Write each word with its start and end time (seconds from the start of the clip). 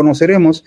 conoceremos 0.00 0.64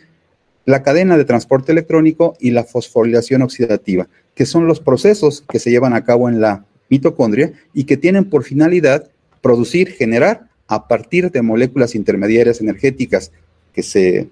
la 0.65 0.83
cadena 0.83 1.17
de 1.17 1.25
transporte 1.25 1.71
electrónico 1.71 2.35
y 2.39 2.51
la 2.51 2.65
fosforilación 2.65 3.41
oxidativa, 3.41 4.07
que 4.35 4.45
son 4.45 4.67
los 4.67 4.79
procesos 4.79 5.43
que 5.49 5.57
se 5.57 5.71
llevan 5.71 5.95
a 5.95 6.03
cabo 6.03 6.29
en 6.29 6.39
la 6.39 6.65
mitocondria 6.87 7.51
y 7.73 7.85
que 7.85 7.97
tienen 7.97 8.25
por 8.29 8.43
finalidad 8.43 9.09
producir, 9.41 9.89
generar 9.89 10.49
a 10.67 10.87
partir 10.87 11.31
de 11.31 11.41
moléculas 11.41 11.95
intermediarias 11.95 12.61
energéticas 12.61 13.31
que 13.73 13.81
se, 13.81 14.27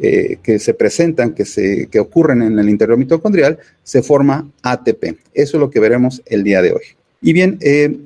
eh, 0.00 0.36
que 0.40 0.60
se 0.60 0.72
presentan, 0.72 1.34
que, 1.34 1.44
se, 1.44 1.88
que 1.88 1.98
ocurren 1.98 2.42
en 2.42 2.56
el 2.60 2.68
interior 2.68 2.96
mitocondrial, 2.96 3.58
se 3.82 4.04
forma 4.04 4.48
ATP. 4.62 5.18
Eso 5.34 5.56
es 5.56 5.60
lo 5.60 5.68
que 5.68 5.80
veremos 5.80 6.22
el 6.26 6.44
día 6.44 6.62
de 6.62 6.70
hoy. 6.70 6.84
Y 7.20 7.32
bien, 7.32 7.58
eh, 7.60 7.98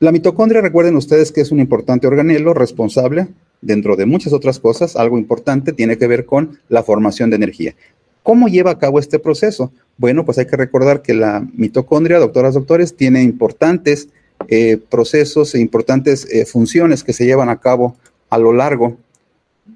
la 0.00 0.12
mitocondria, 0.12 0.60
recuerden 0.60 0.96
ustedes 0.96 1.32
que 1.32 1.40
es 1.40 1.50
un 1.50 1.60
importante 1.60 2.06
organelo 2.06 2.52
responsable, 2.52 3.28
dentro 3.64 3.96
de 3.96 4.06
muchas 4.06 4.32
otras 4.32 4.58
cosas, 4.58 4.96
algo 4.96 5.18
importante 5.18 5.72
tiene 5.72 5.98
que 5.98 6.06
ver 6.06 6.24
con 6.24 6.58
la 6.68 6.82
formación 6.82 7.30
de 7.30 7.36
energía. 7.36 7.74
¿Cómo 8.22 8.48
lleva 8.48 8.70
a 8.70 8.78
cabo 8.78 8.98
este 8.98 9.18
proceso? 9.18 9.72
Bueno, 9.98 10.24
pues 10.24 10.38
hay 10.38 10.46
que 10.46 10.56
recordar 10.56 11.02
que 11.02 11.14
la 11.14 11.46
mitocondria, 11.54 12.18
doctoras, 12.18 12.54
doctores, 12.54 12.96
tiene 12.96 13.22
importantes 13.22 14.08
eh, 14.48 14.78
procesos 14.88 15.54
e 15.54 15.60
importantes 15.60 16.26
eh, 16.30 16.46
funciones 16.46 17.04
que 17.04 17.12
se 17.12 17.26
llevan 17.26 17.48
a 17.48 17.60
cabo 17.60 17.96
a 18.30 18.38
lo 18.38 18.52
largo 18.52 18.96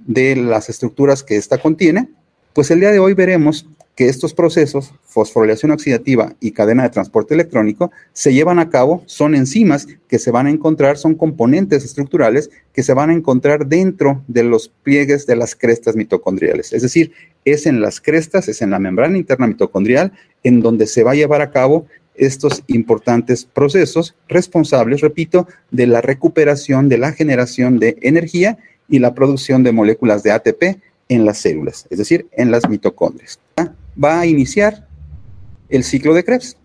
de 0.06 0.36
las 0.36 0.68
estructuras 0.68 1.22
que 1.22 1.36
ésta 1.36 1.58
contiene. 1.58 2.08
Pues 2.52 2.70
el 2.70 2.80
día 2.80 2.90
de 2.90 2.98
hoy 2.98 3.14
veremos 3.14 3.66
que 3.98 4.08
estos 4.08 4.32
procesos, 4.32 4.94
fosforilación 5.02 5.72
oxidativa 5.72 6.32
y 6.38 6.52
cadena 6.52 6.84
de 6.84 6.90
transporte 6.90 7.34
electrónico, 7.34 7.90
se 8.12 8.32
llevan 8.32 8.60
a 8.60 8.70
cabo, 8.70 9.02
son 9.06 9.34
enzimas 9.34 9.88
que 10.06 10.20
se 10.20 10.30
van 10.30 10.46
a 10.46 10.50
encontrar, 10.50 10.96
son 10.98 11.16
componentes 11.16 11.84
estructurales 11.84 12.48
que 12.72 12.84
se 12.84 12.94
van 12.94 13.10
a 13.10 13.12
encontrar 13.12 13.66
dentro 13.66 14.22
de 14.28 14.44
los 14.44 14.68
pliegues 14.68 15.26
de 15.26 15.34
las 15.34 15.56
crestas 15.56 15.96
mitocondriales. 15.96 16.72
Es 16.72 16.82
decir, 16.82 17.10
es 17.44 17.66
en 17.66 17.80
las 17.80 18.00
crestas, 18.00 18.46
es 18.46 18.62
en 18.62 18.70
la 18.70 18.78
membrana 18.78 19.18
interna 19.18 19.48
mitocondrial, 19.48 20.12
en 20.44 20.60
donde 20.60 20.86
se 20.86 21.02
va 21.02 21.10
a 21.10 21.16
llevar 21.16 21.40
a 21.40 21.50
cabo 21.50 21.88
estos 22.14 22.62
importantes 22.68 23.46
procesos 23.46 24.14
responsables, 24.28 25.00
repito, 25.00 25.48
de 25.72 25.88
la 25.88 26.02
recuperación, 26.02 26.88
de 26.88 26.98
la 26.98 27.10
generación 27.10 27.80
de 27.80 27.98
energía 28.02 28.58
y 28.88 29.00
la 29.00 29.12
producción 29.12 29.64
de 29.64 29.72
moléculas 29.72 30.22
de 30.22 30.30
ATP 30.30 30.62
en 31.08 31.24
las 31.24 31.38
células, 31.38 31.88
es 31.90 31.98
decir, 31.98 32.28
en 32.36 32.52
las 32.52 32.68
mitocondrias 32.68 33.40
va 34.02 34.20
a 34.20 34.26
iniciar 34.26 34.86
el 35.68 35.84
ciclo 35.84 36.14
de 36.14 36.24
Krebs. 36.24 36.56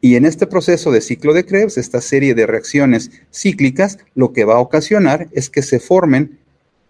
Y 0.00 0.16
en 0.16 0.24
este 0.24 0.46
proceso 0.46 0.90
de 0.90 1.00
ciclo 1.00 1.32
de 1.32 1.44
Krebs, 1.44 1.78
esta 1.78 2.00
serie 2.00 2.34
de 2.34 2.46
reacciones 2.46 3.10
cíclicas, 3.32 3.98
lo 4.14 4.32
que 4.32 4.44
va 4.44 4.54
a 4.54 4.60
ocasionar 4.60 5.28
es 5.32 5.48
que 5.48 5.62
se 5.62 5.78
formen 5.78 6.38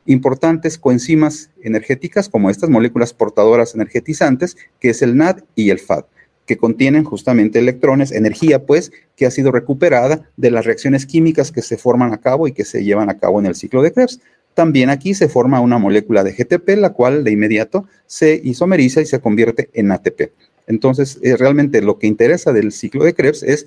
importantes 0.07 0.79
coenzimas 0.79 1.51
energéticas 1.63 2.29
como 2.29 2.51
estas 2.51 2.71
moléculas 2.71 3.13
portadoras 3.13 3.75
energetizantes, 3.75 4.57
que 4.81 4.91
es 4.91 5.03
el 5.03 5.17
NAD 5.17 5.43
y 5.55 5.71
el 5.71 5.79
FAD, 5.79 6.05
que 6.47 6.57
contienen 6.57 7.05
justamente 7.05 7.59
electrones, 7.59 8.13
energía 8.13 8.65
pues, 8.65 8.93
que 9.15 9.27
ha 9.27 9.31
sido 9.31 9.53
recuperada 9.53 10.29
de 10.37 10.51
las 10.51 10.65
reacciones 10.65 11.07
químicas 11.07 11.53
que 11.53 11.63
se 11.63 11.77
forman 11.77 12.13
a 12.13 12.21
cabo 12.21 12.49
y 12.49 12.53
que 12.53 12.65
se 12.65 12.83
llevan 12.83 13.11
a 13.11 13.19
cabo 13.19 13.39
en 13.39 13.47
el 13.47 13.55
ciclo 13.55 13.83
de 13.83 13.93
Krebs. 13.93 14.21
También 14.55 14.91
aquí 14.91 15.15
se 15.15 15.29
forma 15.29 15.61
una 15.61 15.79
molécula 15.79 16.25
de 16.25 16.33
GTP, 16.33 16.77
la 16.77 16.91
cual 16.91 17.25
de 17.25 17.33
inmediato 17.33 17.87
se 18.07 18.41
isomeriza 18.43 19.01
y 19.01 19.07
se 19.07 19.21
convierte 19.21 19.71
en 19.73 19.91
ATP. 19.93 20.33
Entonces, 20.67 21.19
eh, 21.23 21.37
realmente 21.37 21.83
lo 21.83 21.99
que 21.99 22.07
interesa 22.07 22.53
del 22.53 22.73
ciclo 22.73 23.05
de 23.05 23.15
Krebs 23.15 23.43
es, 23.43 23.67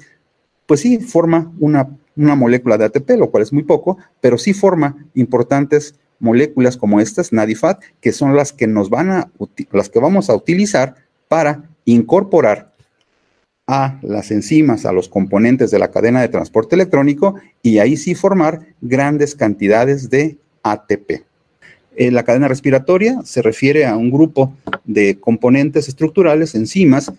pues 0.65 0.81
sí, 0.81 0.99
forma 0.99 1.51
una, 1.59 1.89
una 2.15 2.35
molécula 2.35 2.77
de 2.77 2.85
ATP, 2.85 3.11
lo 3.17 3.31
cual 3.31 3.43
es 3.43 3.53
muy 3.53 3.63
poco, 3.63 3.97
pero 4.21 4.37
sí 4.37 4.53
forma 4.53 5.07
importantes 5.15 5.95
moléculas 6.19 6.77
como 6.77 6.99
estas, 6.99 7.33
NADIFAT, 7.33 7.81
que 7.99 8.11
son 8.11 8.35
las 8.35 8.53
que 8.53 8.67
nos 8.67 8.89
van 8.89 9.11
a, 9.11 9.31
las 9.71 9.89
que 9.89 9.99
vamos 9.99 10.29
a 10.29 10.35
utilizar 10.35 10.95
para 11.27 11.69
incorporar 11.85 12.73
a 13.67 13.99
las 14.03 14.31
enzimas, 14.31 14.85
a 14.85 14.91
los 14.91 15.09
componentes 15.09 15.71
de 15.71 15.79
la 15.79 15.89
cadena 15.89 16.21
de 16.21 16.27
transporte 16.27 16.75
electrónico 16.75 17.35
y 17.63 17.79
ahí 17.79 17.97
sí 17.97 18.13
formar 18.13 18.61
grandes 18.81 19.35
cantidades 19.35 20.09
de 20.09 20.37
ATP. 20.65 21.23
Eh, 21.95 22.11
la 22.11 22.23
cadena 22.23 22.47
respiratoria 22.47 23.21
se 23.23 23.41
refiere 23.41 23.85
a 23.85 23.95
un 23.95 24.11
grupo 24.11 24.53
de 24.83 25.17
componentes 25.19 25.87
estructurales, 25.87 26.55
enzimas 26.55 27.11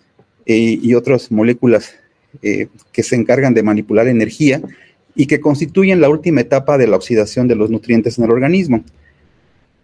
eh, 0.45 0.79
y 0.83 0.95
otras 0.95 1.31
moléculas 1.31 1.95
eh, 2.43 2.69
que 2.93 3.03
se 3.03 3.17
encargan 3.17 3.55
de 3.55 3.63
manipular 3.63 4.09
energía 4.09 4.61
y 5.15 5.27
que 5.27 5.41
constituyen 5.41 6.01
la 6.01 6.11
última 6.11 6.43
etapa 6.43 6.77
de 6.77 6.89
la 6.89 6.97
oxidación 6.97 7.49
de 7.49 7.55
los 7.55 7.71
nutrientes 7.71 8.19
en 8.19 8.25
el 8.25 8.31
organismo. 8.31 8.85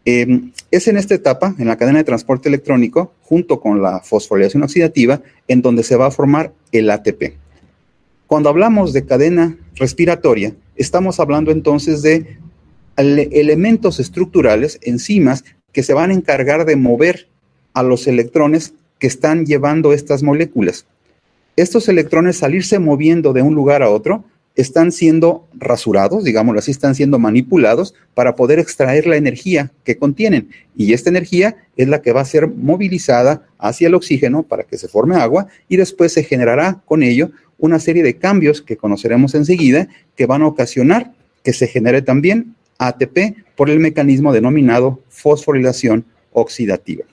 es 0.04 0.88
en 0.88 0.96
esta 0.96 1.14
etapa, 1.14 1.54
en 1.58 1.68
la 1.68 1.76
cadena 1.76 1.98
de 1.98 2.04
transporte 2.04 2.48
electrónico, 2.48 3.14
junto 3.22 3.60
con 3.60 3.80
la 3.80 4.00
fosforilación 4.00 4.62
oxidativa, 4.64 5.22
en 5.48 5.62
donde 5.62 5.84
se 5.84 5.96
va 5.96 6.06
a 6.06 6.10
formar 6.10 6.52
el 6.72 6.90
ATP. 6.90 7.36
Cuando 8.26 8.50
hablamos 8.50 8.92
de 8.92 9.06
cadena 9.06 9.56
respiratoria, 9.76 10.54
estamos 10.76 11.18
hablando 11.20 11.50
entonces 11.50 12.02
de 12.02 12.41
elementos 13.02 14.00
estructurales, 14.00 14.78
enzimas, 14.82 15.44
que 15.72 15.82
se 15.82 15.94
van 15.94 16.10
a 16.10 16.14
encargar 16.14 16.64
de 16.64 16.76
mover 16.76 17.28
a 17.74 17.82
los 17.82 18.06
electrones 18.06 18.74
que 18.98 19.06
están 19.06 19.46
llevando 19.46 19.92
estas 19.92 20.22
moléculas. 20.22 20.86
Estos 21.56 21.88
electrones 21.88 22.36
salirse 22.36 22.78
moviendo 22.78 23.32
de 23.32 23.42
un 23.42 23.54
lugar 23.54 23.82
a 23.82 23.90
otro 23.90 24.24
están 24.54 24.92
siendo 24.92 25.48
rasurados, 25.54 26.24
digámoslo 26.24 26.58
así, 26.58 26.70
están 26.70 26.94
siendo 26.94 27.18
manipulados 27.18 27.94
para 28.14 28.36
poder 28.36 28.58
extraer 28.58 29.06
la 29.06 29.16
energía 29.16 29.70
que 29.84 29.96
contienen. 29.96 30.50
Y 30.76 30.92
esta 30.92 31.10
energía 31.10 31.56
es 31.76 31.88
la 31.88 32.02
que 32.02 32.12
va 32.12 32.20
a 32.20 32.26
ser 32.26 32.48
movilizada 32.48 33.46
hacia 33.58 33.88
el 33.88 33.94
oxígeno 33.94 34.42
para 34.42 34.64
que 34.64 34.76
se 34.76 34.88
forme 34.88 35.16
agua 35.16 35.46
y 35.68 35.76
después 35.76 36.12
se 36.12 36.24
generará 36.24 36.82
con 36.84 37.02
ello 37.02 37.30
una 37.58 37.78
serie 37.78 38.02
de 38.02 38.18
cambios 38.18 38.60
que 38.60 38.76
conoceremos 38.76 39.34
enseguida 39.34 39.88
que 40.16 40.26
van 40.26 40.42
a 40.42 40.48
ocasionar 40.48 41.12
que 41.42 41.52
se 41.52 41.66
genere 41.66 42.02
también 42.02 42.54
ATP 42.86 43.36
por 43.56 43.70
el 43.70 43.80
mecanismo 43.80 44.32
denominado 44.32 45.00
fosforilación 45.08 46.04
oxidativa. 46.32 47.04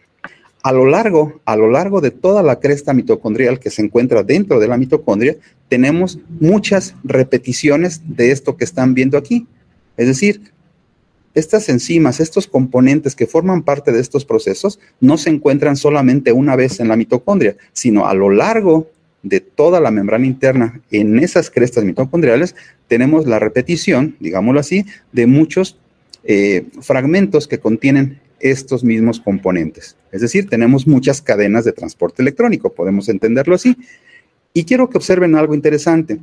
A 0.61 0.73
lo 0.73 0.85
largo, 0.85 1.39
a 1.45 1.55
lo 1.55 1.69
largo 1.69 2.01
de 2.01 2.11
toda 2.11 2.43
la 2.43 2.59
cresta 2.59 2.93
mitocondrial 2.93 3.59
que 3.59 3.69
se 3.69 3.81
encuentra 3.81 4.23
dentro 4.23 4.59
de 4.59 4.67
la 4.67 4.77
mitocondria, 4.77 5.37
tenemos 5.69 6.19
muchas 6.39 6.95
repeticiones 7.03 8.01
de 8.05 8.31
esto 8.31 8.57
que 8.57 8.65
están 8.65 8.93
viendo 8.93 9.17
aquí. 9.17 9.47
Es 9.95 10.07
decir, 10.07 10.51
estas 11.33 11.69
enzimas, 11.69 12.19
estos 12.19 12.47
componentes 12.47 13.15
que 13.15 13.27
forman 13.27 13.63
parte 13.63 13.91
de 13.91 14.01
estos 14.01 14.25
procesos, 14.25 14.79
no 14.99 15.17
se 15.17 15.29
encuentran 15.29 15.77
solamente 15.77 16.33
una 16.33 16.55
vez 16.55 16.79
en 16.79 16.89
la 16.89 16.97
mitocondria, 16.97 17.55
sino 17.71 18.07
a 18.07 18.13
lo 18.13 18.29
largo 18.29 18.89
de 19.23 19.39
toda 19.41 19.79
la 19.79 19.91
membrana 19.91 20.25
interna 20.25 20.81
en 20.91 21.19
esas 21.19 21.49
crestas 21.49 21.83
mitocondriales, 21.83 22.55
tenemos 22.87 23.27
la 23.27 23.39
repetición, 23.39 24.15
digámoslo 24.19 24.59
así, 24.59 24.85
de 25.11 25.27
muchos 25.27 25.77
eh, 26.23 26.65
fragmentos 26.81 27.47
que 27.47 27.59
contienen 27.59 28.19
estos 28.39 28.83
mismos 28.83 29.19
componentes. 29.19 29.95
Es 30.11 30.21
decir, 30.21 30.49
tenemos 30.49 30.87
muchas 30.87 31.21
cadenas 31.21 31.65
de 31.65 31.73
transporte 31.73 32.21
electrónico, 32.21 32.73
podemos 32.73 33.09
entenderlo 33.09 33.55
así. 33.55 33.75
Y 34.53 34.63
quiero 34.63 34.89
que 34.89 34.97
observen 34.97 35.35
algo 35.35 35.53
interesante. 35.53 36.19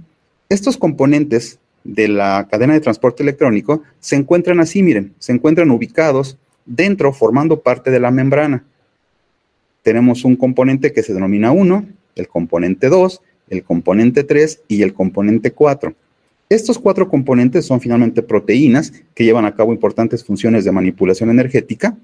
Estos 0.48 0.76
componentes 0.76 1.58
de 1.84 2.08
la 2.08 2.48
cadena 2.50 2.74
de 2.74 2.80
transporte 2.80 3.22
electrónico 3.22 3.82
se 4.00 4.16
encuentran 4.16 4.60
así, 4.60 4.82
miren, 4.82 5.14
se 5.18 5.32
encuentran 5.32 5.70
ubicados 5.70 6.38
dentro, 6.64 7.12
formando 7.12 7.60
parte 7.60 7.90
de 7.90 8.00
la 8.00 8.10
membrana. 8.10 8.64
Tenemos 9.82 10.24
un 10.24 10.34
componente 10.34 10.92
que 10.92 11.02
se 11.02 11.14
denomina 11.14 11.52
1, 11.52 11.86
el 12.16 12.28
componente 12.28 12.88
2, 12.88 13.22
el 13.50 13.62
componente 13.62 14.24
3 14.24 14.62
y 14.66 14.82
el 14.82 14.92
componente 14.92 15.52
4. 15.52 15.94
Estos 16.48 16.78
cuatro 16.78 17.08
componentes 17.08 17.66
son 17.66 17.80
finalmente 17.80 18.22
proteínas 18.22 18.92
que 19.14 19.24
llevan 19.24 19.46
a 19.46 19.54
cabo 19.54 19.72
importantes 19.72 20.24
funciones 20.24 20.64
de 20.64 20.72
manipulación 20.72 21.30
energética 21.30 21.96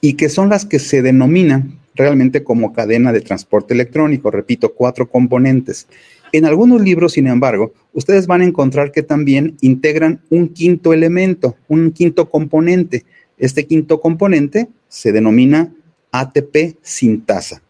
y 0.00 0.14
que 0.14 0.30
son 0.30 0.48
las 0.48 0.64
que 0.64 0.78
se 0.78 1.02
denominan 1.02 1.78
realmente 1.94 2.42
como 2.42 2.72
cadena 2.72 3.12
de 3.12 3.20
transporte 3.20 3.74
electrónico. 3.74 4.30
Repito, 4.30 4.74
cuatro 4.74 5.08
componentes. 5.10 5.86
En 6.32 6.46
algunos 6.46 6.80
libros, 6.80 7.12
sin 7.12 7.26
embargo, 7.26 7.74
ustedes 7.92 8.26
van 8.26 8.40
a 8.40 8.44
encontrar 8.44 8.90
que 8.90 9.02
también 9.02 9.56
integran 9.60 10.22
un 10.30 10.48
quinto 10.48 10.94
elemento, 10.94 11.56
un 11.68 11.90
quinto 11.92 12.30
componente. 12.30 13.04
Este 13.36 13.66
quinto 13.66 14.00
componente 14.00 14.68
se 14.88 15.12
denomina 15.12 15.74
ATP 16.12 16.76
sintasa. 16.80 17.62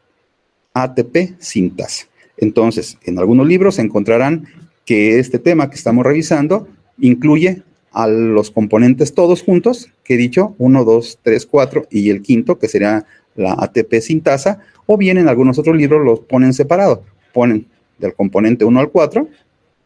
ATP 0.75 1.37
sintasa. 1.39 2.07
Entonces, 2.37 2.99
en 3.05 3.19
algunos 3.19 3.47
libros 3.47 3.79
encontrarán 3.79 4.47
que 4.85 5.19
este 5.19 5.39
tema 5.39 5.71
que 5.71 5.77
estamos 5.77 6.05
revisando 6.05 6.69
incluye 6.99 7.63
a 7.93 8.07
los 8.07 8.51
componentes 8.51 9.15
todos 9.15 9.43
juntos, 9.43 9.91
que 10.05 10.15
he 10.15 10.17
dicho, 10.17 10.55
1, 10.59 10.85
2, 10.85 11.19
3, 11.23 11.47
4, 11.47 11.87
y 11.91 12.11
el 12.11 12.23
quinto, 12.23 12.59
que 12.59 12.69
sería 12.69 13.05
la 13.37 13.55
ATP 13.59 14.01
sintasa, 14.01 14.61
o 14.87 14.97
bien 14.97 15.19
en 15.19 15.29
algunos 15.29 15.59
otros 15.59 15.77
libros 15.77 16.05
los 16.05 16.21
ponen 16.21 16.53
separado, 16.53 17.05
ponen 17.33 17.67
del 17.99 18.15
componente 18.15 18.65
1 18.65 18.81
al 18.81 18.91
4 18.91 19.29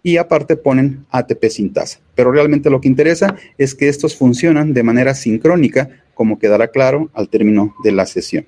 y 0.02 0.18
aparte 0.18 0.56
ponen 0.56 1.06
ATP 1.10 1.46
sintasa. 1.48 1.98
Pero 2.14 2.30
realmente 2.30 2.70
lo 2.70 2.80
que 2.80 2.88
interesa 2.88 3.36
es 3.58 3.74
que 3.74 3.88
estos 3.88 4.16
funcionan 4.16 4.74
de 4.74 4.82
manera 4.82 5.14
sincrónica 5.14 5.88
como 6.14 6.38
quedará 6.38 6.68
claro 6.68 7.10
al 7.14 7.28
término 7.28 7.74
de 7.82 7.92
la 7.92 8.06
sesión. 8.06 8.46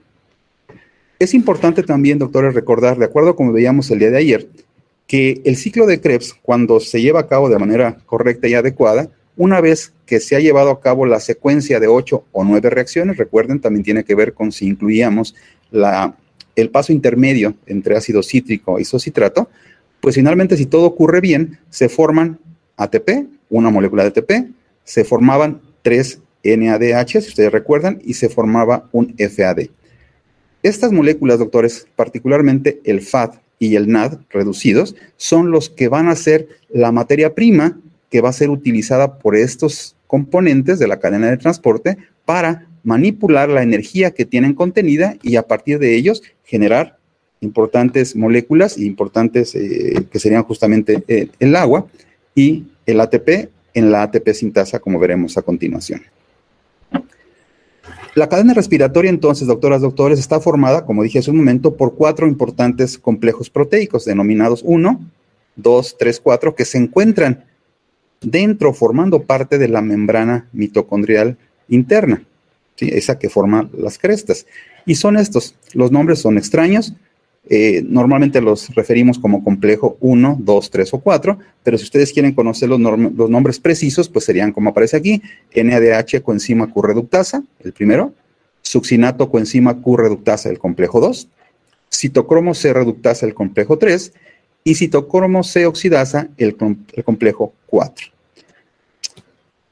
Es 1.18 1.32
importante 1.32 1.82
también, 1.82 2.18
doctores, 2.18 2.54
recordar, 2.54 2.98
de 2.98 3.06
acuerdo 3.06 3.36
como 3.36 3.52
veíamos 3.52 3.90
el 3.90 4.00
día 4.00 4.10
de 4.10 4.18
ayer, 4.18 4.48
que 5.06 5.40
el 5.44 5.56
ciclo 5.56 5.86
de 5.86 6.00
Krebs, 6.00 6.34
cuando 6.42 6.78
se 6.78 7.00
lleva 7.00 7.20
a 7.20 7.26
cabo 7.26 7.48
de 7.48 7.58
manera 7.58 7.96
correcta 8.04 8.48
y 8.48 8.54
adecuada, 8.54 9.08
una 9.36 9.60
vez 9.60 9.92
que 10.04 10.20
se 10.20 10.36
ha 10.36 10.40
llevado 10.40 10.70
a 10.70 10.80
cabo 10.80 11.06
la 11.06 11.20
secuencia 11.20 11.80
de 11.80 11.86
ocho 11.86 12.24
o 12.32 12.44
nueve 12.44 12.68
reacciones, 12.68 13.16
recuerden, 13.16 13.60
también 13.60 13.82
tiene 13.82 14.04
que 14.04 14.14
ver 14.14 14.34
con 14.34 14.52
si 14.52 14.66
incluíamos 14.66 15.34
el 16.54 16.70
paso 16.70 16.92
intermedio 16.92 17.54
entre 17.66 17.96
ácido 17.96 18.22
cítrico 18.22 18.78
y 18.78 18.82
isocitrato, 18.82 19.48
pues 20.00 20.16
finalmente 20.16 20.56
si 20.56 20.66
todo 20.66 20.84
ocurre 20.84 21.20
bien, 21.20 21.58
se 21.70 21.88
forman 21.88 22.38
ATP, 22.76 23.26
una 23.48 23.70
molécula 23.70 24.02
de 24.02 24.08
ATP, 24.08 24.50
se 24.84 25.04
formaban 25.04 25.62
tres 25.82 26.20
NADH, 26.44 27.22
si 27.22 27.28
ustedes 27.28 27.52
recuerdan, 27.52 28.00
y 28.04 28.14
se 28.14 28.28
formaba 28.28 28.88
un 28.92 29.14
FAD. 29.18 29.68
Estas 30.66 30.90
moléculas, 30.90 31.38
doctores, 31.38 31.86
particularmente 31.94 32.80
el 32.82 33.00
FAD 33.00 33.34
y 33.60 33.76
el 33.76 33.86
NAD 33.86 34.18
reducidos, 34.30 34.96
son 35.16 35.52
los 35.52 35.70
que 35.70 35.86
van 35.86 36.08
a 36.08 36.16
ser 36.16 36.48
la 36.70 36.90
materia 36.90 37.36
prima 37.36 37.78
que 38.10 38.20
va 38.20 38.30
a 38.30 38.32
ser 38.32 38.50
utilizada 38.50 39.20
por 39.20 39.36
estos 39.36 39.94
componentes 40.08 40.80
de 40.80 40.88
la 40.88 40.98
cadena 40.98 41.30
de 41.30 41.36
transporte 41.36 41.98
para 42.24 42.66
manipular 42.82 43.48
la 43.48 43.62
energía 43.62 44.10
que 44.10 44.24
tienen 44.24 44.54
contenida 44.54 45.14
y 45.22 45.36
a 45.36 45.46
partir 45.46 45.78
de 45.78 45.94
ellos 45.94 46.24
generar 46.42 46.98
importantes 47.40 48.16
moléculas 48.16 48.76
importantes 48.76 49.54
eh, 49.54 50.04
que 50.10 50.18
serían 50.18 50.42
justamente 50.42 51.04
eh, 51.06 51.28
el 51.38 51.54
agua 51.54 51.86
y 52.34 52.64
el 52.86 53.00
ATP 53.00 53.50
en 53.72 53.92
la 53.92 54.02
ATP 54.02 54.30
sintasa, 54.32 54.80
como 54.80 54.98
veremos 54.98 55.38
a 55.38 55.42
continuación. 55.42 56.02
La 58.16 58.30
cadena 58.30 58.54
respiratoria, 58.54 59.10
entonces, 59.10 59.46
doctoras, 59.46 59.82
doctores, 59.82 60.18
está 60.18 60.40
formada, 60.40 60.86
como 60.86 61.02
dije 61.02 61.18
hace 61.18 61.30
un 61.30 61.36
momento, 61.36 61.76
por 61.76 61.96
cuatro 61.96 62.26
importantes 62.26 62.96
complejos 62.96 63.50
proteicos, 63.50 64.06
denominados 64.06 64.62
1, 64.64 65.00
2, 65.56 65.96
3, 65.98 66.20
4, 66.20 66.54
que 66.54 66.64
se 66.64 66.78
encuentran 66.78 67.44
dentro, 68.22 68.72
formando 68.72 69.24
parte 69.24 69.58
de 69.58 69.68
la 69.68 69.82
membrana 69.82 70.48
mitocondrial 70.54 71.36
interna, 71.68 72.24
esa 72.78 73.18
que 73.18 73.28
forma 73.28 73.68
las 73.76 73.98
crestas. 73.98 74.46
Y 74.86 74.94
son 74.94 75.18
estos, 75.18 75.54
los 75.74 75.92
nombres 75.92 76.20
son 76.20 76.38
extraños, 76.38 76.94
eh, 77.48 77.84
normalmente 77.87 78.40
los 78.40 78.75
referimos 78.75 79.20
como 79.20 79.44
complejo 79.44 79.96
1, 80.00 80.38
2, 80.40 80.70
3 80.70 80.94
o 80.94 80.98
4, 80.98 81.38
pero 81.62 81.78
si 81.78 81.84
ustedes 81.84 82.12
quieren 82.12 82.32
conocer 82.32 82.69
los, 82.69 82.81
nombres 82.81 83.60
precisos, 83.60 84.08
pues 84.08 84.25
serían 84.25 84.52
como 84.52 84.70
aparece 84.70 84.96
aquí, 84.96 85.22
NADH 85.54 86.22
coenzima 86.22 86.69
Q-reductasa, 86.69 87.44
el 87.60 87.72
primero, 87.72 88.12
succinato 88.62 89.31
coenzima 89.31 89.81
Q-reductasa, 89.81 90.48
el 90.48 90.58
complejo 90.58 90.98
2, 90.98 91.28
citocromo 91.93 92.52
C-reductasa, 92.52 93.26
el 93.26 93.34
complejo 93.34 93.78
3, 93.78 94.12
y 94.64 94.75
citocromo 94.75 95.44
C-oxidasa, 95.44 96.28
el, 96.38 96.56
el 96.94 97.04
complejo 97.04 97.52
4. 97.66 98.06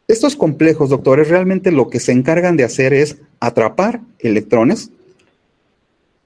Estos 0.06 0.36
complejos, 0.36 0.90
doctores, 0.90 1.28
realmente 1.28 1.72
lo 1.72 1.88
que 1.88 1.98
se 1.98 2.12
encargan 2.12 2.56
de 2.56 2.62
hacer 2.62 2.92
es 2.92 3.16
atrapar 3.40 4.00
electrones 4.20 4.90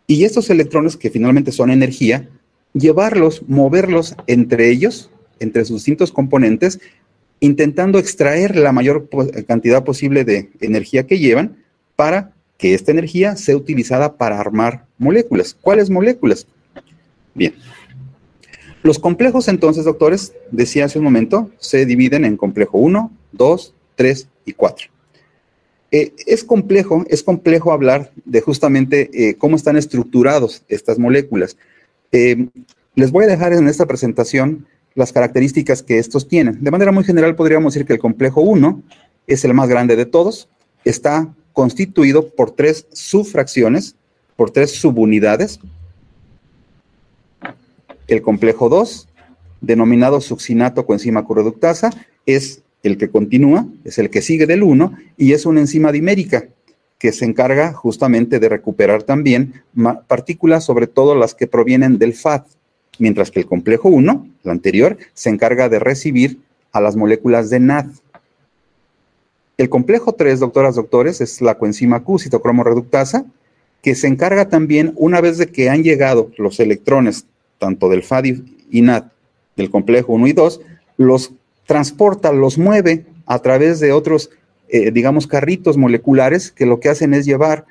y 0.08 0.25
estos 0.25 0.50
electrones, 0.50 0.96
que 0.96 1.10
finalmente 1.10 1.52
son 1.52 1.70
energía, 1.70 2.28
llevarlos, 2.72 3.43
moverlos 3.46 4.16
entre 4.26 4.70
ellos, 4.70 5.10
entre 5.38 5.64
sus 5.66 5.76
distintos 5.76 6.10
componentes, 6.10 6.81
intentando 7.40 7.99
extraer 7.99 8.56
la 8.56 8.72
mayor 8.72 9.08
cantidad 9.46 9.84
posible 9.84 10.25
de 10.25 10.50
energía 10.60 11.06
que 11.06 11.19
llevan 11.19 11.58
para 11.94 12.32
que 12.56 12.75
esta 12.75 12.90
energía 12.90 13.37
sea 13.37 13.56
utilizada 13.56 14.16
para 14.16 14.40
armar 14.40 14.87
moléculas. 14.96 15.56
¿Cuáles 15.60 15.90
moléculas? 15.90 16.46
Bien. 17.34 17.54
Los 18.82 18.99
complejos 18.99 19.46
entonces, 19.49 19.84
doctores, 19.84 20.32
decía 20.50 20.87
hace 20.87 20.99
un 20.99 21.04
momento, 21.04 21.50
se 21.58 21.84
dividen 21.84 22.25
en 22.25 22.38
complejo 22.38 22.78
1, 22.78 23.12
2, 23.32 23.75
3 23.94 24.28
y 24.46 24.52
4. 24.54 24.88
Eh, 25.90 26.12
es 26.26 26.44
complejo, 26.44 27.05
es 27.08 27.23
complejo 27.23 27.73
hablar 27.73 28.11
de 28.25 28.40
justamente 28.40 29.11
eh, 29.12 29.37
cómo 29.37 29.56
están 29.56 29.76
estructurados 29.76 30.62
estas 30.69 30.99
moléculas. 30.99 31.56
Eh, 32.12 32.49
les 32.94 33.11
voy 33.11 33.25
a 33.25 33.29
dejar 33.29 33.52
en 33.52 33.69
esta 33.69 33.87
presentación 33.87 34.67
las 34.94 35.12
características 35.12 35.82
que 35.82 35.99
estos 35.99 36.29
tienen. 36.29 36.62
De 36.62 36.70
manera 36.70 36.93
muy 36.93 37.05
general 37.05 37.37
podríamos 37.37 37.73
decir 37.73 37.87
que 37.87 37.94
el 37.94 37.99
complejo 37.99 38.43
1 38.43 38.82
es 39.26 39.44
el 39.44 39.55
más 39.55 39.69
grande 39.69 39.96
de 39.96 40.05
todos, 40.05 40.49
está 40.85 41.32
constituido 41.52 42.31
por 42.31 42.50
tres 42.50 42.87
subfracciones, 42.93 43.96
por 44.37 44.50
tres 44.50 44.73
subunidades. 44.73 45.61
El 48.08 48.23
complejo 48.23 48.69
2, 48.69 49.08
denominado 49.61 50.20
succinato 50.20 50.85
coenzima 50.85 51.25
correductasa, 51.25 51.90
es 52.26 52.62
el 52.88 52.99
que 52.99 53.11
continúa 53.11 53.67
es 53.85 53.99
el 53.99 54.11
que 54.11 54.23
sigue 54.23 54.46
del 54.46 54.62
1 54.62 54.93
y 55.17 55.32
es 55.32 55.46
una 55.46 55.61
enzima 55.61 55.93
dimérica 55.93 56.49
que 56.99 57.12
se 57.12 57.25
encarga 57.25 57.73
justamente 57.73 58.40
de 58.40 58.49
recuperar 58.49 59.05
también 59.05 59.62
partículas, 60.08 60.64
sobre 60.64 60.88
todo 60.88 61.14
las 61.14 61.35
que 61.35 61.46
provienen 61.46 61.99
del 61.99 62.14
FAD, 62.14 62.43
mientras 62.99 63.31
que 63.31 63.40
el 63.40 63.46
complejo 63.46 63.88
1, 63.88 64.26
el 64.44 64.50
anterior, 64.50 64.99
se 65.14 65.31
encarga 65.31 65.69
de 65.69 65.79
recibir 65.79 66.38
a 66.73 66.81
las 66.81 66.96
moléculas 66.96 67.50
de 67.50 67.61
NAD. 67.61 67.87
El 69.56 69.69
complejo 69.69 70.12
3, 70.12 70.40
doctoras, 70.40 70.75
doctores, 70.75 71.20
es 71.20 71.40
la 71.40 71.56
coenzima 71.56 72.02
Q, 72.02 72.19
citocromo 72.19 72.64
reductasa, 72.64 73.25
que 73.82 73.94
se 73.94 74.08
encarga 74.08 74.49
también, 74.49 74.93
una 74.96 75.20
vez 75.20 75.38
de 75.38 75.46
que 75.46 75.70
han 75.70 75.85
llegado 75.85 76.31
los 76.37 76.58
electrones, 76.58 77.26
tanto 77.58 77.88
del 77.88 78.02
FAD 78.02 78.25
y 78.70 78.82
NAD, 78.82 79.05
del 79.56 79.70
complejo 79.70 80.12
1 80.12 80.26
y 80.26 80.32
2, 80.32 80.61
los 80.96 81.32
transporta, 81.68 82.32
los 82.32 82.56
mueve 82.56 83.04
a 83.26 83.40
través 83.40 83.78
de 83.78 83.92
otros, 83.92 84.30
eh, 84.70 84.90
digamos, 84.90 85.26
carritos 85.26 85.76
moleculares 85.76 86.50
que 86.50 86.64
lo 86.64 86.80
que 86.80 86.88
hacen 86.88 87.12
es 87.12 87.26
llevar 87.26 87.66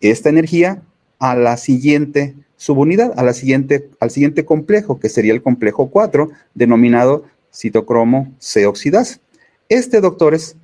esta 0.00 0.28
energía 0.28 0.82
a 1.20 1.36
la 1.36 1.56
siguiente 1.56 2.34
subunidad, 2.56 3.12
a 3.16 3.22
la 3.22 3.32
siguiente, 3.32 3.90
al 4.00 4.10
siguiente 4.10 4.44
complejo, 4.44 4.98
que 4.98 5.08
sería 5.08 5.32
el 5.32 5.40
complejo 5.40 5.88
4, 5.88 6.30
denominado 6.54 7.26
citocromo 7.54 8.34
C 8.40 8.66
oxidasa. 8.66 9.20
Este, 9.68 10.00
doctores, 10.00 10.56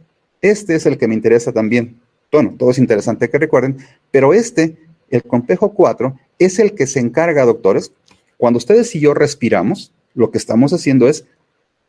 este 0.42 0.74
es 0.74 0.84
el 0.84 0.98
que 0.98 1.06
me 1.06 1.14
interesa 1.14 1.52
también. 1.52 2.00
Bueno, 2.32 2.56
todo 2.58 2.72
es 2.72 2.78
interesante 2.78 3.30
que 3.30 3.38
recuerden, 3.38 3.76
pero 4.10 4.34
este, 4.34 4.76
el 5.10 5.22
complejo 5.22 5.74
4, 5.74 6.18
es 6.40 6.58
el 6.58 6.74
que 6.74 6.88
se 6.88 6.98
encarga, 6.98 7.44
doctores, 7.44 7.92
cuando 8.36 8.56
ustedes 8.56 8.92
y 8.96 9.00
yo 9.00 9.14
respiramos, 9.14 9.92
lo 10.14 10.32
que 10.32 10.38
estamos 10.38 10.72
haciendo 10.72 11.06
es 11.06 11.24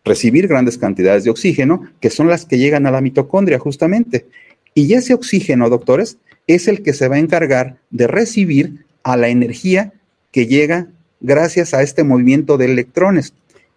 recibir 0.05 0.47
grandes 0.47 0.77
cantidades 0.77 1.23
de 1.23 1.31
oxígeno, 1.31 1.81
que 1.99 2.09
son 2.09 2.27
las 2.27 2.45
que 2.45 2.57
llegan 2.57 2.85
a 2.85 2.91
la 2.91 3.01
mitocondria 3.01 3.59
justamente. 3.59 4.27
Y 4.73 4.93
ese 4.93 5.13
oxígeno, 5.13 5.69
doctores, 5.69 6.17
es 6.47 6.67
el 6.67 6.83
que 6.83 6.93
se 6.93 7.07
va 7.07 7.15
a 7.15 7.19
encargar 7.19 7.77
de 7.89 8.07
recibir 8.07 8.85
a 9.03 9.17
la 9.17 9.29
energía 9.29 9.93
que 10.31 10.47
llega 10.47 10.87
gracias 11.21 11.73
a 11.73 11.81
este 11.81 12.03
movimiento 12.03 12.57
de 12.57 12.65
electrones. 12.65 13.33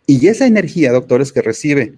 Y 0.06 0.28
esa 0.28 0.46
energía, 0.46 0.92
doctores, 0.92 1.32
que 1.32 1.42
recibe 1.42 1.94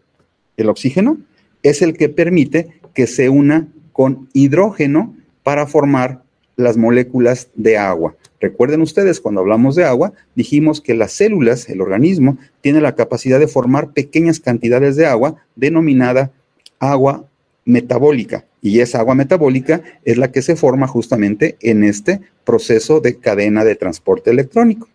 el 0.57 0.69
oxígeno, 0.69 1.19
es 1.63 1.83
el 1.83 1.97
que 1.97 2.09
permite 2.09 2.69
que 2.95 3.07
se 3.07 3.29
una 3.29 3.69
con 3.93 4.29
hidrógeno 4.33 5.17
para 5.43 5.67
formar 5.67 6.23
las 6.61 6.77
moléculas 6.77 7.49
de 7.55 7.77
agua. 7.77 8.15
Recuerden 8.41 8.81
ustedes, 8.81 9.21
cuando 9.21 9.41
hablamos 9.41 9.75
de 9.75 9.85
agua, 9.85 10.13
dijimos 10.35 10.81
que 10.81 10.95
las 10.95 11.13
células, 11.13 11.69
el 11.69 11.81
organismo, 11.81 12.39
tiene 12.61 12.81
la 12.81 12.95
capacidad 12.95 13.39
de 13.39 13.49
formar 13.49 13.93
pequeñas 13.93 14.41
cantidades 14.41 14.97
de 14.97 15.07
agua 15.07 15.37
denominada 15.57 16.31
agua 16.79 17.25
metabólica. 17.65 18.47
Y 18.63 18.81
esa 18.81 18.99
agua 19.01 19.15
metabólica 19.15 19.83
es 20.05 20.19
la 20.19 20.33
que 20.33 20.43
se 20.43 20.57
forma 20.57 20.87
justamente 20.87 21.57
en 21.61 21.85
este 21.85 22.21
proceso 22.45 23.01
de 23.01 23.17
cadena 23.17 23.65
de 23.65 23.77
transporte 23.77 24.31
electrónico. 24.31 24.89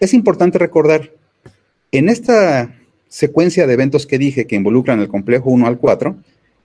Es 0.00 0.14
importante 0.14 0.58
recordar, 0.58 1.10
en 1.92 2.08
esta 2.08 2.74
secuencia 3.08 3.66
de 3.66 3.74
eventos 3.74 4.06
que 4.06 4.18
dije 4.18 4.46
que 4.46 4.56
involucran 4.56 5.00
el 5.00 5.08
complejo 5.08 5.50
1 5.50 5.66
al 5.66 5.78
4, 5.78 6.16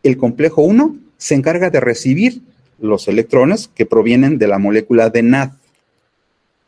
el 0.03 0.17
complejo 0.17 0.61
1 0.61 0.95
se 1.17 1.35
encarga 1.35 1.69
de 1.69 1.79
recibir 1.79 2.41
los 2.79 3.07
electrones 3.07 3.69
que 3.73 3.85
provienen 3.85 4.37
de 4.37 4.47
la 4.47 4.59
molécula 4.59 5.09
de 5.09 5.23
NAD, 5.23 5.51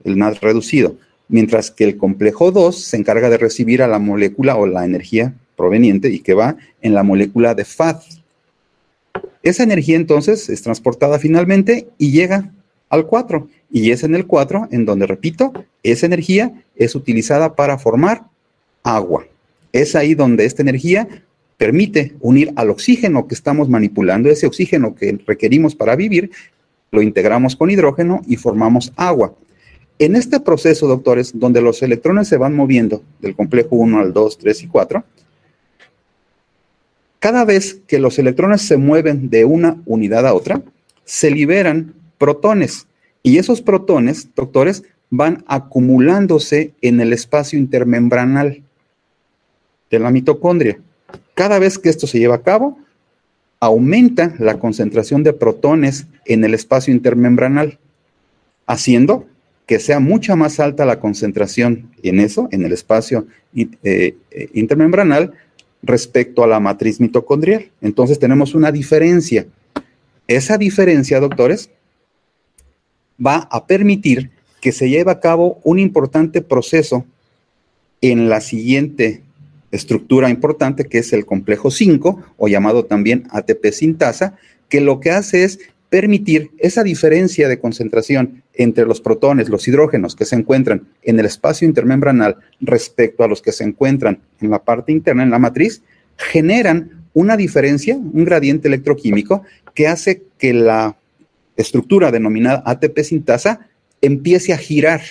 el 0.04 0.18
NAD 0.18 0.38
reducido, 0.42 0.96
mientras 1.28 1.72
que 1.72 1.84
el 1.84 1.98
complejo 1.98 2.52
2 2.52 2.76
se 2.78 2.98
encarga 2.98 3.30
de 3.30 3.38
recibir 3.38 3.82
a 3.82 3.88
la 3.88 4.00
molécula 4.00 4.56
o 4.56 4.66
la 4.66 4.86
energía 4.86 5.34
proveniente 5.56 6.10
y 6.10 6.20
que 6.20 6.34
va 6.34 6.58
en 6.82 6.94
la 6.94 7.04
molécula 7.04 7.54
de 7.54 7.66
FAD. 7.66 8.02
Esa 9.44 9.64
energía 9.64 9.96
entonces 9.96 10.50
es 10.50 10.62
transportada 10.62 11.20
finalmente 11.20 11.88
y 11.98 12.12
llega 12.12 12.52
al 12.90 13.06
4. 13.06 13.48
Y 13.72 13.92
es 13.92 14.04
en 14.04 14.16
el 14.16 14.26
4 14.26 14.70
en 14.72 14.86
donde, 14.86 15.06
repito, 15.06 15.54
esa 15.84 16.06
energía 16.06 16.64
es 16.76 16.96
utilizada 16.96 17.56
para 17.56 17.78
formar 17.78 18.24
agua. 18.84 19.26
Es 19.72 19.96
ahí 19.96 20.16
donde 20.16 20.46
esta 20.46 20.62
energía 20.62 21.08
permite 21.60 22.16
unir 22.22 22.54
al 22.56 22.70
oxígeno 22.70 23.28
que 23.28 23.36
estamos 23.36 23.68
manipulando, 23.68 24.30
ese 24.30 24.48
oxígeno 24.48 24.96
que 24.96 25.20
requerimos 25.28 25.76
para 25.76 25.98
vivir, 25.98 26.32
lo 26.90 27.02
integramos 27.02 27.58
con 27.58 27.70
hidrógeno 27.70 28.22
y 28.26 28.38
formamos 28.38 28.94
agua. 28.96 29.36
En 30.00 30.16
este 30.16 30.40
proceso, 30.40 30.88
doctores, 30.88 31.38
donde 31.38 31.62
los 31.62 31.84
electrones 31.84 32.30
se 32.30 32.38
van 32.38 32.56
moviendo 32.56 33.04
del 33.20 33.36
complejo 33.36 33.76
1 33.76 34.00
al 34.00 34.14
2, 34.14 34.38
3 34.38 34.64
y 34.64 34.68
4, 34.68 35.04
cada 37.20 37.44
vez 37.44 37.82
que 37.86 38.00
los 38.00 38.18
electrones 38.20 38.62
se 38.62 38.78
mueven 38.78 39.30
de 39.30 39.44
una 39.44 39.82
unidad 39.86 40.26
a 40.26 40.34
otra, 40.34 40.62
se 41.04 41.30
liberan 41.30 41.94
protones. 42.18 42.88
Y 43.22 43.38
esos 43.38 43.62
protones, 43.62 44.30
doctores, 44.34 44.84
van 45.10 45.44
acumulándose 45.46 46.72
en 46.82 47.02
el 47.02 47.12
espacio 47.12 47.60
intermembranal 47.60 48.64
de 49.92 50.00
la 50.00 50.10
mitocondria. 50.10 50.80
Cada 51.34 51.60
vez 51.60 51.78
que 51.78 51.90
esto 51.90 52.08
se 52.08 52.20
lleva 52.20 52.36
a 52.36 52.42
cabo, 52.44 52.78
aumenta 53.60 54.34
la 54.40 54.60
concentración 54.60 55.24
de 55.24 55.34
protones 55.34 56.08
en 56.26 56.44
el 56.44 56.54
espacio 56.54 56.94
intermembranal, 56.94 57.80
haciendo 58.66 59.26
que 59.66 59.80
sea 59.80 60.00
mucha 60.00 60.36
más 60.36 60.60
alta 60.60 60.86
la 60.86 61.00
concentración 61.00 61.92
en 62.02 62.20
eso, 62.20 62.50
en 62.52 62.66
el 62.66 62.72
espacio 62.72 63.28
eh, 63.56 64.16
eh, 64.32 64.50
intermembranal, 64.54 65.34
respecto 65.84 66.44
a 66.44 66.48
la 66.48 66.60
matriz 66.60 67.00
mitocondrial. 67.00 67.70
Entonces 67.82 68.20
tenemos 68.20 68.56
una 68.56 68.72
diferencia. 68.72 69.46
Esa 70.28 70.58
diferencia, 70.58 71.20
doctores, 71.20 71.70
va 73.24 73.48
a 73.52 73.66
permitir 73.66 74.32
que 74.62 74.72
se 74.72 74.90
lleve 74.90 75.12
a 75.12 75.20
cabo 75.20 75.60
un 75.64 75.80
importante 75.80 76.42
proceso 76.42 77.06
en 78.02 78.30
la 78.30 78.42
siguiente 78.42 79.22
estructura 79.72 80.30
importante, 80.30 80.86
que 80.86 81.00
es 81.00 81.14
el 81.14 81.26
complejo 81.26 81.72
5, 81.72 82.24
o 82.38 82.48
llamado 82.48 82.86
también 82.86 83.28
ATP 83.32 83.72
sintasa, 83.72 84.38
que 84.68 84.82
lo 84.82 85.00
que 85.00 85.12
hace 85.12 85.44
es 85.44 85.60
permitir 85.90 86.52
esa 86.60 86.84
diferencia 86.84 87.48
de 87.48 87.60
concentración 87.60 88.44
entre 88.54 88.86
los 88.86 89.02
protones, 89.02 89.50
los 89.50 89.68
hidrógenos 89.68 90.16
que 90.16 90.26
se 90.26 90.36
encuentran 90.36 90.88
en 91.02 91.20
el 91.20 91.26
espacio 91.26 91.68
intermembranal 91.68 92.38
respecto 92.62 93.24
a 93.24 93.28
los 93.28 93.42
que 93.42 93.52
se 93.52 93.64
encuentran 93.64 94.20
en 94.40 94.52
la 94.52 94.64
parte 94.64 94.92
interna, 94.92 95.24
en 95.24 95.32
la 95.32 95.40
matriz, 95.40 95.82
generan 96.18 97.06
una 97.14 97.38
diferencia, 97.38 97.96
un 97.96 98.24
gradiente 98.24 98.68
electroquímico 98.68 99.44
que 99.74 99.88
hace 99.88 100.24
que 100.38 100.54
la 100.54 100.96
estructura 101.58 102.12
denominada 102.12 102.64
ATP 102.66 103.00
sintasa 103.00 103.68
empiece 104.02 104.54
a 104.54 104.58
girar. 104.58 105.02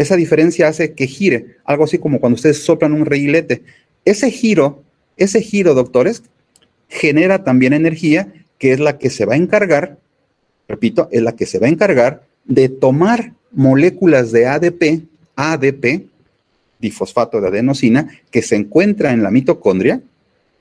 Esa 0.00 0.16
diferencia 0.16 0.66
hace 0.66 0.94
que 0.94 1.06
gire, 1.06 1.56
algo 1.62 1.84
así 1.84 1.98
como 1.98 2.20
cuando 2.20 2.36
ustedes 2.36 2.64
soplan 2.64 2.94
un 2.94 3.04
reguilete. 3.04 3.64
Ese 4.06 4.30
giro, 4.30 4.82
ese 5.18 5.42
giro, 5.42 5.74
doctores, 5.74 6.22
genera 6.88 7.44
también 7.44 7.74
energía 7.74 8.32
que 8.56 8.72
es 8.72 8.80
la 8.80 8.96
que 8.96 9.10
se 9.10 9.26
va 9.26 9.34
a 9.34 9.36
encargar, 9.36 9.98
repito, 10.66 11.10
es 11.12 11.20
la 11.20 11.36
que 11.36 11.44
se 11.44 11.58
va 11.58 11.66
a 11.66 11.70
encargar 11.70 12.22
de 12.46 12.70
tomar 12.70 13.34
moléculas 13.52 14.32
de 14.32 14.46
ADP, 14.46 15.02
ADP, 15.36 16.06
difosfato 16.78 17.42
de 17.42 17.48
adenosina, 17.48 18.08
que 18.30 18.40
se 18.40 18.56
encuentra 18.56 19.12
en 19.12 19.22
la 19.22 19.30
mitocondria 19.30 20.00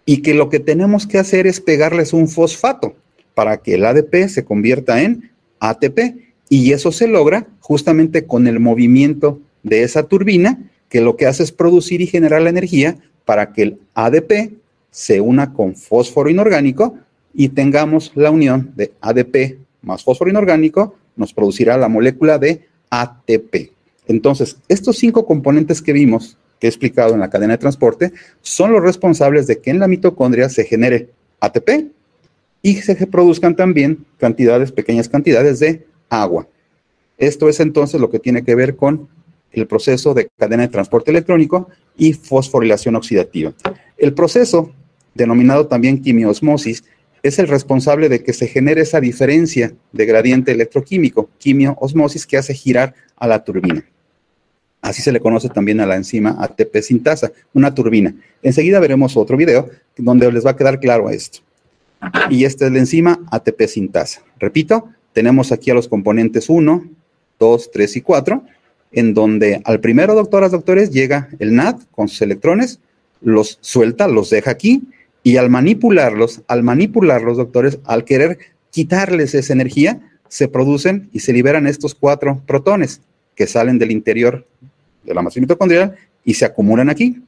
y 0.04 0.22
que 0.22 0.34
lo 0.34 0.50
que 0.50 0.60
tenemos 0.60 1.08
que 1.08 1.18
hacer 1.18 1.48
es 1.48 1.62
pegarles 1.62 2.12
un 2.12 2.28
fosfato 2.28 2.94
para 3.36 3.56
que 3.62 3.76
el 3.76 3.86
ADP 3.86 4.28
se 4.28 4.44
convierta 4.44 5.02
en 5.02 5.32
ATP 5.62 6.29
y 6.50 6.74
eso 6.74 6.92
se 6.92 7.08
logra 7.08 7.48
justamente 7.62 8.26
con 8.26 8.48
el 8.48 8.60
movimiento 8.60 9.40
de 9.64 9.84
esa 9.84 10.04
turbina 10.04 10.70
que 10.90 11.02
lo 11.02 11.16
que 11.16 11.28
hace 11.28 11.44
es 11.44 11.52
producir 11.52 12.02
y 12.02 12.08
generar 12.08 12.42
la 12.42 12.50
energía 12.50 12.98
para 13.24 13.54
que 13.54 13.62
el 13.62 13.80
ADP 13.94 14.54
se 14.92 15.22
una 15.22 15.54
con 15.54 15.76
fósforo 15.76 16.30
inorgánico 16.30 16.98
y 17.34 17.50
tengamos 17.50 18.12
la 18.16 18.32
unión 18.32 18.74
de 18.76 18.92
ADP 19.00 19.60
más 19.82 20.04
fósforo 20.04 20.30
inorgánico, 20.30 20.96
nos 21.16 21.34
producirá 21.34 21.78
la 21.78 21.88
molécula 21.88 22.38
de 22.38 22.66
ATP. 22.90 23.72
Entonces, 24.08 24.58
estos 24.68 24.98
cinco 24.98 25.26
componentes 25.26 25.82
que 25.82 25.94
vimos, 25.94 26.38
que 26.60 26.68
he 26.68 26.70
explicado 26.70 27.14
en 27.14 27.20
la 27.20 27.30
cadena 27.30 27.54
de 27.54 27.60
transporte, 27.60 28.12
son 28.42 28.72
los 28.72 28.82
responsables 28.82 29.48
de 29.48 29.60
que 29.60 29.70
en 29.70 29.80
la 29.80 29.88
mitocondria 29.88 30.50
se 30.50 30.66
genere 30.66 31.10
ATP 31.40 31.92
y 32.62 32.76
se 32.78 32.96
produzcan 33.08 33.56
también 33.56 34.06
cantidades, 34.18 34.72
pequeñas 34.72 35.08
cantidades 35.08 35.60
de 35.60 35.86
agua. 36.10 36.48
Esto 37.18 37.50
es 37.50 37.60
entonces 37.60 38.00
lo 38.00 38.10
que 38.10 38.20
tiene 38.20 38.44
que 38.44 38.56
ver 38.56 38.76
con 38.76 39.10
el 39.52 39.68
proceso 39.68 40.14
de 40.14 40.30
cadena 40.38 40.64
de 40.64 40.70
transporte 40.70 41.12
electrónico 41.12 41.70
y 41.98 42.14
fosforilación 42.14 42.96
oxidativa. 42.96 43.54
El 43.98 44.14
proceso, 44.14 44.72
denominado 45.14 45.68
también 45.68 46.02
quimiosmosis, 46.02 46.84
es 47.22 47.40
el 47.40 47.48
responsable 47.48 48.08
de 48.08 48.24
que 48.24 48.34
se 48.34 48.48
genere 48.48 48.82
esa 48.82 49.02
diferencia 49.02 49.74
de 49.92 50.06
gradiente 50.06 50.52
electroquímico, 50.52 51.30
quimioosmosis, 51.38 52.26
que 52.26 52.38
hace 52.38 52.54
girar 52.54 52.96
a 53.18 53.28
la 53.28 53.44
turbina. 53.44 53.84
Así 54.82 55.02
se 55.02 55.12
le 55.12 55.20
conoce 55.20 55.50
también 55.50 55.82
a 55.82 55.86
la 55.86 55.98
enzima 55.98 56.38
ATP 56.40 56.78
sintasa, 56.82 57.32
una 57.54 57.74
turbina. 57.74 58.16
Enseguida 58.42 58.80
veremos 58.80 59.18
otro 59.18 59.36
video 59.36 59.70
donde 59.98 60.32
les 60.32 60.46
va 60.46 60.52
a 60.52 60.56
quedar 60.56 60.80
claro 60.80 61.10
esto. 61.10 61.40
Y 62.30 62.46
esta 62.46 62.66
es 62.66 62.72
la 62.72 62.80
enzima 62.80 63.20
ATP 63.30 63.68
sintasa. 63.68 64.22
Repito, 64.40 64.90
tenemos 65.14 65.52
aquí 65.52 65.72
a 65.72 65.74
los 65.74 65.88
componentes 65.88 66.50
1, 66.50 66.86
2, 67.40 67.72
3 67.72 67.98
y 67.98 68.02
4, 68.02 68.44
en 68.92 69.14
donde 69.14 69.62
al 69.66 69.80
primero, 69.80 70.16
doctoras, 70.16 70.52
doctores, 70.52 70.92
llega 70.92 71.30
el 71.40 71.56
NAD 71.56 71.82
con 71.92 72.08
sus 72.08 72.22
electrones, 72.22 72.80
los 73.22 73.58
suelta, 73.62 74.08
los 74.08 74.30
deja 74.30 74.52
aquí, 74.52 74.84
y 75.24 75.38
al 75.38 75.50
manipularlos, 75.50 76.42
al 76.48 76.64
manipularlos, 76.64 77.38
doctores, 77.38 77.80
al 77.86 78.04
querer 78.06 78.40
quitarles 78.72 79.36
esa 79.36 79.54
energía, 79.54 80.00
se 80.28 80.48
producen 80.48 81.10
y 81.12 81.20
se 81.20 81.34
liberan 81.34 81.68
estos 81.68 81.96
cuatro 81.96 82.42
protones 82.46 83.02
que 83.36 83.48
salen 83.48 83.80
del 83.80 83.92
interior 83.92 84.46
de 85.04 85.14
la 85.14 85.22
matriz 85.22 85.42
mitocondrial 85.42 85.96
y 86.24 86.36
se 86.36 86.46
acumulan 86.46 86.90
aquí. 86.90 87.22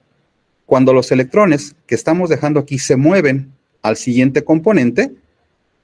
Cuando 0.65 0.93
los 0.93 1.11
electrones 1.11 1.75
que 1.87 1.95
estamos 1.95 2.29
dejando 2.29 2.59
aquí 2.59 2.79
se 2.79 2.95
mueven 2.95 3.51
al 3.81 3.97
siguiente 3.97 4.43
componente, 4.43 5.11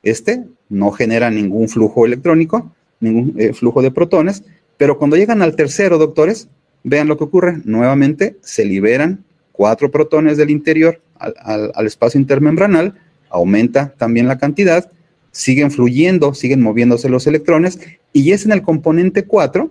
este 0.04 0.46
no 0.70 0.92
genera 0.92 1.30
ningún 1.30 1.70
flujo 1.70 2.06
electrónico, 2.06 2.72
ningún 3.00 3.36
eh, 3.38 3.54
flujo 3.54 3.82
de 3.82 3.92
protones, 3.92 4.44
pero 4.78 4.98
cuando 4.98 5.16
llegan 5.16 5.42
al 5.42 5.56
tercero, 5.56 5.98
doctores, 5.98 6.50
vean 6.84 7.08
lo 7.08 7.18
que 7.18 7.24
ocurre. 7.24 7.58
Nuevamente 7.66 8.38
se 8.42 8.66
liberan 8.66 9.24
cuatro 9.52 9.92
protones 9.92 10.38
del 10.38 10.50
interior 10.50 11.02
al, 11.20 11.88
espacio 11.88 12.20
intermembranal, 12.20 12.94
aumenta 13.30 13.94
también 13.98 14.28
la 14.28 14.38
cantidad, 14.38 14.92
siguen 15.32 15.72
fluyendo, 15.72 16.34
siguen 16.34 16.62
moviéndose 16.62 17.10
los 17.10 17.26
electrones, 17.26 17.80
y 18.14 18.32
es 18.32 18.46
en 18.46 18.52
el 18.52 18.62
componente 18.62 19.26
4 19.26 19.70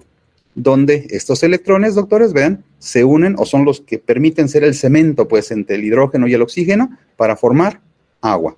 donde 0.57 1.07
estos 1.11 1.43
electrones, 1.43 1.95
doctores, 1.95 2.33
vean, 2.33 2.65
se 2.79 3.05
unen 3.05 3.37
o 3.39 3.45
son 3.45 3.67
los 3.67 3.83
que 3.83 3.99
permiten 3.99 4.49
ser 4.49 4.65
el 4.65 4.75
cemento, 4.75 5.29
pues, 5.29 5.51
entre 5.51 5.77
el 5.77 5.85
hidrógeno 5.85 6.27
y 6.27 6.35
el 6.35 6.41
oxígeno 6.41 6.97
para 7.17 7.37
formar 7.37 7.81
agua. 8.23 8.57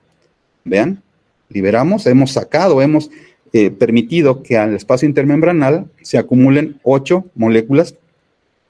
Vean, 0.64 1.02
liberamos, 1.49 2.07
hemos 2.07 2.33
sacado, 2.33 2.83
hemos 2.83 3.11
eh, 3.52 3.71
permitido 3.71 4.43
que 4.43 4.57
al 4.57 4.75
espacio 4.75 5.09
intermembranal 5.09 5.87
se 6.02 6.19
acumulen 6.19 6.78
ocho 6.83 7.25
moléculas, 7.35 7.95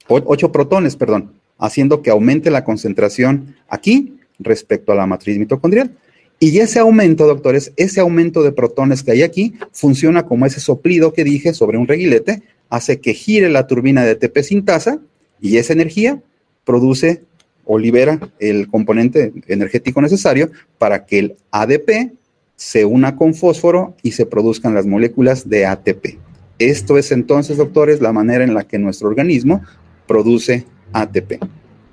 ocho 0.07 0.51
protones, 0.51 0.95
perdón, 0.95 1.33
haciendo 1.57 2.01
que 2.01 2.09
aumente 2.09 2.49
la 2.49 2.63
concentración 2.63 3.55
aquí 3.67 4.17
respecto 4.39 4.91
a 4.91 4.95
la 4.95 5.05
matriz 5.05 5.37
mitocondrial. 5.37 5.91
Y 6.39 6.57
ese 6.59 6.79
aumento, 6.79 7.27
doctores, 7.27 7.73
ese 7.75 7.99
aumento 7.99 8.41
de 8.43 8.53
protones 8.53 9.03
que 9.03 9.11
hay 9.11 9.23
aquí 9.23 9.55
funciona 9.73 10.25
como 10.25 10.45
ese 10.45 10.61
soplido 10.61 11.11
que 11.11 11.25
dije 11.25 11.53
sobre 11.53 11.77
un 11.77 11.87
reguilete, 11.87 12.41
hace 12.69 13.01
que 13.01 13.13
gire 13.13 13.49
la 13.49 13.67
turbina 13.67 14.05
de 14.05 14.11
ATP 14.11 14.39
sintasa 14.39 14.99
y 15.41 15.57
esa 15.57 15.73
energía 15.73 16.21
produce 16.63 17.23
o 17.65 17.77
libera 17.77 18.31
el 18.39 18.69
componente 18.69 19.33
energético 19.47 20.01
necesario 20.01 20.49
para 20.77 21.05
que 21.05 21.19
el 21.19 21.35
ADP 21.51 22.13
se 22.59 22.83
una 22.83 23.15
con 23.15 23.35
fósforo 23.35 23.95
y 24.03 24.11
se 24.11 24.25
produzcan 24.25 24.75
las 24.75 24.85
moléculas 24.85 25.47
de 25.47 25.65
ATP. 25.65 26.17
Esto 26.59 26.97
es 26.97 27.13
entonces, 27.13 27.55
doctores, 27.55 28.01
la 28.01 28.11
manera 28.11 28.43
en 28.43 28.53
la 28.53 28.65
que 28.65 28.77
nuestro 28.77 29.07
organismo 29.07 29.63
produce 30.05 30.65
ATP. 30.91 31.41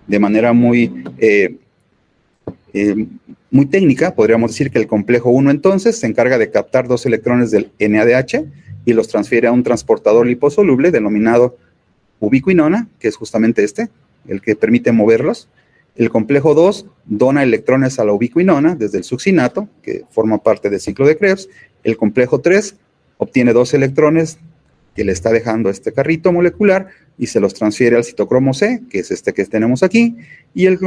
De 0.08 0.18
manera 0.18 0.52
muy, 0.52 1.04
eh, 1.18 1.54
eh, 2.72 3.06
muy 3.52 3.66
técnica, 3.66 4.16
podríamos 4.16 4.50
decir 4.50 4.72
que 4.72 4.80
el 4.80 4.88
complejo 4.88 5.30
1 5.30 5.52
entonces 5.52 6.00
se 6.00 6.08
encarga 6.08 6.36
de 6.36 6.50
captar 6.50 6.88
dos 6.88 7.06
electrones 7.06 7.52
del 7.52 7.70
NADH 7.78 8.44
y 8.84 8.92
los 8.92 9.06
transfiere 9.06 9.46
a 9.46 9.52
un 9.52 9.62
transportador 9.62 10.26
liposoluble 10.26 10.90
denominado 10.90 11.56
ubiquinona, 12.18 12.88
que 12.98 13.06
es 13.06 13.14
justamente 13.14 13.62
este, 13.62 13.88
el 14.26 14.42
que 14.42 14.56
permite 14.56 14.90
moverlos. 14.90 15.48
El 15.96 16.10
complejo 16.10 16.54
2 16.54 16.86
dona 17.06 17.42
electrones 17.42 17.98
a 17.98 18.04
la 18.04 18.12
ubiquinona 18.12 18.74
desde 18.74 18.98
el 18.98 19.04
succinato, 19.04 19.68
que 19.82 20.04
forma 20.10 20.42
parte 20.42 20.68
del 20.68 20.80
ciclo 20.80 21.06
de 21.06 21.16
Krebs. 21.16 21.48
El 21.84 21.96
complejo 21.96 22.40
3 22.40 22.76
obtiene 23.16 23.54
dos 23.54 23.72
electrones 23.72 24.38
que 24.94 25.04
le 25.04 25.12
está 25.12 25.30
dejando 25.30 25.70
este 25.70 25.92
carrito 25.92 26.32
molecular 26.32 26.88
y 27.18 27.28
se 27.28 27.40
los 27.40 27.54
transfiere 27.54 27.96
al 27.96 28.04
citocromo 28.04 28.52
C, 28.52 28.82
que 28.90 28.98
es 28.98 29.10
este 29.10 29.32
que 29.32 29.44
tenemos 29.46 29.82
aquí, 29.82 30.16
y 30.54 30.66
el, 30.66 30.78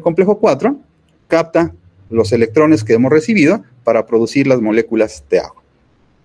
complejo 0.00 0.38
4 0.38 0.78
capta 1.28 1.72
los 2.10 2.32
electrones 2.32 2.84
que 2.84 2.94
hemos 2.94 3.12
recibido 3.12 3.62
para 3.84 4.06
producir 4.06 4.46
las 4.46 4.60
moléculas 4.60 5.24
de 5.30 5.40
agua. 5.40 5.62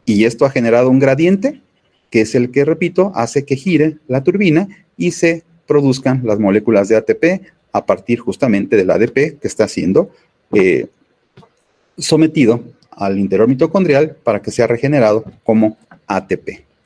Y 0.06 0.26
esto 0.26 0.46
ha 0.46 0.50
generado 0.50 0.90
un 0.90 1.00
gradiente, 1.00 1.62
que 2.10 2.22
es 2.22 2.36
el 2.36 2.52
que, 2.52 2.66
repito, 2.66 3.12
hace 3.16 3.44
que 3.46 3.56
gire 3.56 3.98
la 4.08 4.24
turbina 4.24 4.68
y 4.98 5.12
se 5.12 5.44
produzcan 5.68 6.22
las 6.24 6.40
moléculas 6.40 6.88
de 6.90 6.96
ATP 6.96 7.24
a 7.74 7.86
partir 7.86 8.20
justamente 8.20 8.78
del 8.78 8.92
ADP 8.92 9.40
que 9.40 9.48
está 9.48 9.68
siendo 9.68 10.12
eh, 10.54 10.88
sometido 11.98 12.64
al 12.92 13.20
interior 13.20 13.48
mitocondrial 13.48 14.16
para 14.24 14.42
que 14.42 14.52
sea 14.52 14.68
regenerado 14.68 15.26
como 15.44 15.78
ATP. 16.08 16.64